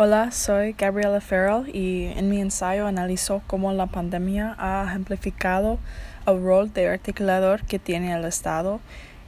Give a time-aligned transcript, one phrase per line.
[0.00, 5.80] Hola, soy Gabriela Farrell y en mi ensayo analizo cómo la pandemia ha ejemplificado
[6.24, 8.78] el rol de articulador que tiene el Estado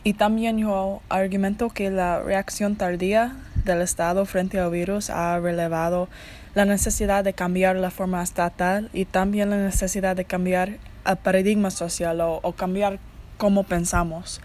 [0.05, 6.09] y también yo argumento que la reacción tardía del Estado frente al virus ha relevado
[6.55, 11.73] la necesidad de cambiar la forma estatal y también la necesidad de cambiar el paradigma
[11.73, 13.01] social o, o cambiar
[13.39, 14.41] cómo pensamos.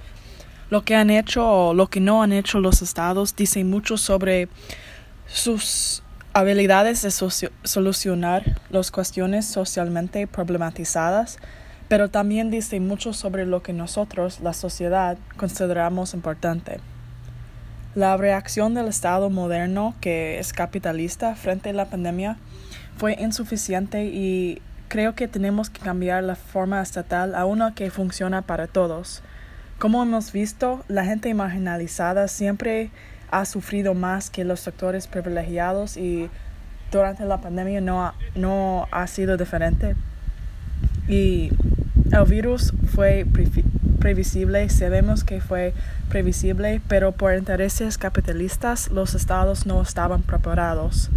[0.72, 4.50] Lo que han hecho o lo que no han hecho los estados dice mucho sobre
[5.28, 6.02] sus
[6.36, 7.12] habilidades de
[7.64, 11.38] solucionar las cuestiones socialmente problematizadas,
[11.88, 16.82] pero también dice mucho sobre lo que nosotros, la sociedad, consideramos importante.
[17.96, 22.36] La reacción del Estado moderno, que es capitalista frente a la pandemia,
[22.98, 28.42] fue insuficiente y creo que tenemos que cambiar la forma estatal a una que funciona
[28.42, 29.24] para todos.
[29.80, 32.92] Como hemos visto, la gente marginalizada siempre
[33.32, 36.30] ha sufrido más que los sectores privilegiados y
[36.92, 39.96] durante la pandemia no ha, no ha sido diferente.
[41.08, 41.52] Y
[42.12, 43.26] el virus fue
[44.00, 45.74] previsible, sabemos que fue
[46.10, 51.10] previsible, pero por intereses capitalistas los estados no estaban preparados.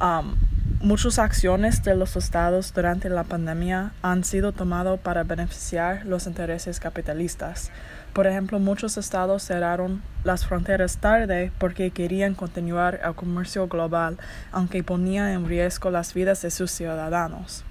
[0.00, 0.36] Um,
[0.80, 6.78] muchas acciones de los estados durante la pandemia han sido tomadas para beneficiar los intereses
[6.78, 7.70] capitalistas.
[8.12, 14.18] Por ejemplo, muchos estados cerraron las fronteras tarde porque querían continuar el comercio global,
[14.52, 17.64] aunque ponía en riesgo las vidas de sus ciudadanos.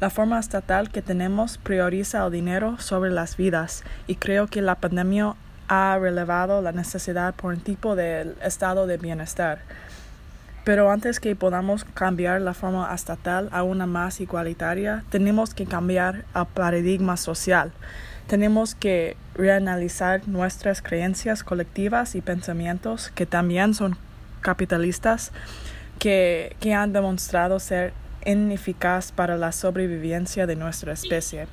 [0.00, 4.74] La forma estatal que tenemos prioriza el dinero sobre las vidas y creo que la
[4.74, 5.34] pandemia
[5.68, 9.60] ha relevado la necesidad por un tipo de estado de bienestar.
[10.64, 16.24] Pero antes que podamos cambiar la forma estatal a una más igualitaria, tenemos que cambiar
[16.34, 17.72] el paradigma social.
[18.28, 23.96] Tenemos que reanalizar nuestras creencias colectivas y pensamientos que también son
[24.40, 25.32] capitalistas,
[25.98, 27.92] que, que han demostrado ser
[28.24, 31.48] ineficaz para la sobrevivencia de nuestra especie.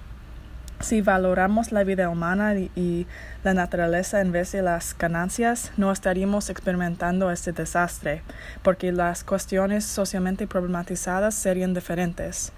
[0.82, 3.06] Si valoramos la vida humana y,
[3.44, 8.22] la naturaleza en vez de las ganancias, no estaríamos experimentando este desastre,
[8.64, 12.54] porque las cuestiones socialmente problematizadas serían diferentes.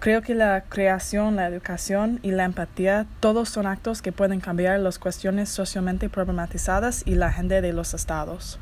[0.00, 4.80] Creo que la creación, la educación y la empatía, todos son actos que pueden cambiar
[4.80, 8.58] las cuestiones socialmente problematizadas y la agenda de los estados.